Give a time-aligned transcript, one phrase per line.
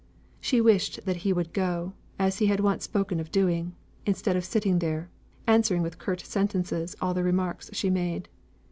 [0.39, 4.43] She wished that he would go, as he had once spoken of doing, instead of
[4.43, 5.11] sitting there,
[5.45, 8.27] answering with curt sentences all the remarks she made.